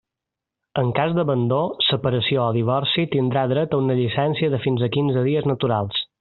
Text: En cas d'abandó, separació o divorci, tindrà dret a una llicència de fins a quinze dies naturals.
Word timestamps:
En 0.81 0.87
cas 0.99 1.11
d'abandó, 1.17 1.59
separació 1.87 2.41
o 2.45 2.47
divorci, 2.57 3.07
tindrà 3.17 3.45
dret 3.55 3.77
a 3.79 3.83
una 3.83 3.99
llicència 4.01 4.51
de 4.55 4.63
fins 4.69 4.89
a 4.89 4.93
quinze 4.97 5.29
dies 5.31 5.51
naturals. 5.55 6.05